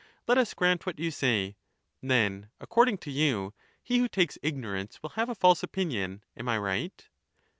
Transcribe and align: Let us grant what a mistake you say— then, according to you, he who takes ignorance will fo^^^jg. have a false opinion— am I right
Let 0.27 0.39
us 0.39 0.55
grant 0.55 0.87
what 0.87 0.95
a 0.97 0.97
mistake 0.97 1.05
you 1.05 1.11
say— 1.11 1.55
then, 2.01 2.49
according 2.59 2.97
to 2.97 3.11
you, 3.11 3.53
he 3.83 3.99
who 3.99 4.07
takes 4.07 4.35
ignorance 4.41 5.03
will 5.03 5.11
fo^^^jg. 5.11 5.15
have 5.17 5.29
a 5.29 5.35
false 5.35 5.61
opinion— 5.61 6.23
am 6.35 6.49
I 6.49 6.57
right 6.57 7.07